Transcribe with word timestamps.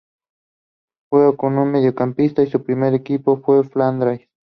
Juega 1.11 1.37
como 1.37 1.63
mediocampista 1.67 2.41
y 2.41 2.49
su 2.49 2.63
primer 2.63 2.95
equipo 2.95 3.37
fue 3.37 3.63
Flandria. 3.63 4.27